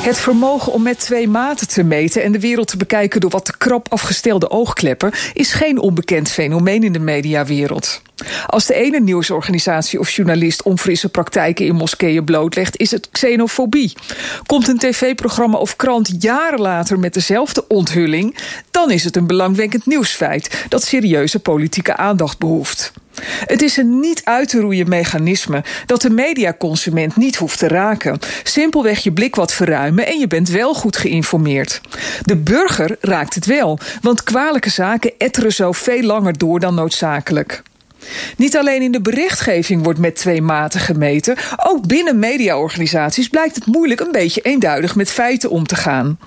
[0.00, 3.44] Het vermogen om met twee maten te meten en de wereld te bekijken door wat
[3.44, 8.02] te krap afgestelde oogkleppen is geen onbekend fenomeen in de mediawereld.
[8.46, 13.92] Als de ene nieuwsorganisatie of journalist onfrisse praktijken in moskeeën blootlegt, is het xenofobie.
[14.46, 18.36] Komt een tv-programma of krant jaren later met dezelfde onthulling,
[18.70, 22.92] dan is het een belangwekkend nieuwsfeit dat serieuze politieke aandacht behoeft.
[23.24, 28.18] Het is een niet uit te roeien mechanisme dat de mediaconsument niet hoeft te raken.
[28.42, 31.80] Simpelweg je blik wat verruimen en je bent wel goed geïnformeerd.
[32.22, 37.62] De burger raakt het wel, want kwalijke zaken etteren zo veel langer door dan noodzakelijk.
[38.36, 43.66] Niet alleen in de berichtgeving wordt met twee maten gemeten, ook binnen mediaorganisaties blijkt het
[43.66, 46.18] moeilijk een beetje eenduidig met feiten om te gaan.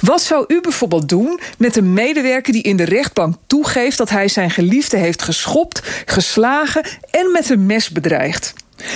[0.00, 4.28] Wat zou u bijvoorbeeld doen met een medewerker die in de rechtbank toegeeft dat hij
[4.28, 8.54] zijn geliefde heeft geschopt, geslagen en met een mes bedreigd?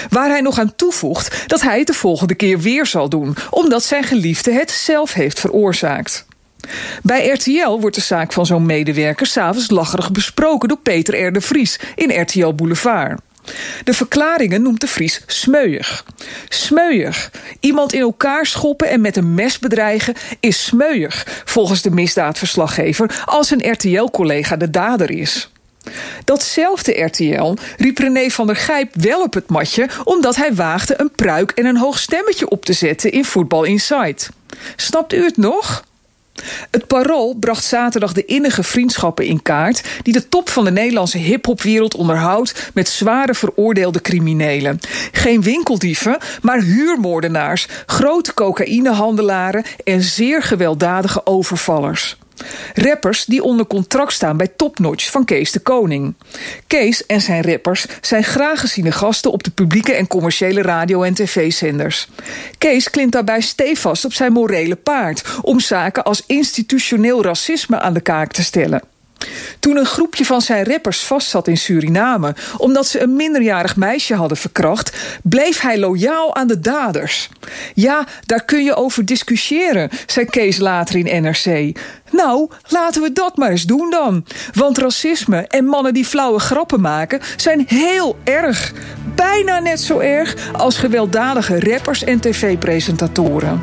[0.09, 3.83] Waar hij nog aan toevoegt dat hij het de volgende keer weer zal doen, omdat
[3.83, 6.27] zijn geliefde het zelf heeft veroorzaakt.
[7.03, 11.33] Bij RTL wordt de zaak van zo'n medewerker s'avonds lacherig besproken door Peter R.
[11.33, 13.21] de Vries in RTL Boulevard.
[13.85, 16.05] De verklaringen noemt de Vries smeuig.
[16.49, 17.31] Smeuig.
[17.61, 23.51] Iemand in elkaar schoppen en met een mes bedreigen is smeuig, volgens de misdaadverslaggever, als
[23.51, 25.51] een RTL-collega de dader is.
[26.25, 31.11] Datzelfde RTL riep René van der Gijp wel op het matje omdat hij waagde een
[31.11, 34.29] pruik en een hoog stemmetje op te zetten in Football Insight.
[34.77, 35.85] Snapt u het nog?
[36.71, 41.19] Het Parool bracht zaterdag de innige vriendschappen in kaart die de top van de Nederlandse
[41.19, 44.79] hiphopwereld onderhoudt met zware veroordeelde criminelen.
[45.13, 52.17] Geen winkeldieven, maar huurmoordenaars, grote cocaïnehandelaren en zeer gewelddadige overvallers.
[52.75, 56.15] Rappers die onder contract staan bij Topnotch van Kees de Koning.
[56.67, 61.15] Kees en zijn rappers zijn graag geziene gasten op de publieke en commerciële radio- en
[61.15, 62.09] tv-zenders.
[62.59, 68.01] Kees klimt daarbij stevast op zijn morele paard om zaken als institutioneel racisme aan de
[68.01, 68.83] kaak te stellen.
[69.61, 74.37] Toen een groepje van zijn rappers vastzat in Suriname omdat ze een minderjarig meisje hadden
[74.37, 77.29] verkracht, bleef hij loyaal aan de daders.
[77.75, 81.79] Ja, daar kun je over discussiëren, zei Kees later in NRC.
[82.11, 84.25] Nou, laten we dat maar eens doen dan.
[84.55, 88.73] Want racisme en mannen die flauwe grappen maken zijn heel erg.
[89.15, 93.63] Bijna net zo erg als gewelddadige rappers en tv-presentatoren.